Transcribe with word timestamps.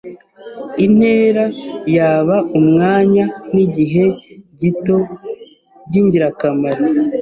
intera 0.85 1.43
yaba 1.95 2.37
umwanya 2.59 3.25
nigihe 3.53 4.05
gito 4.59 4.97
byingirakamaro 5.87 6.83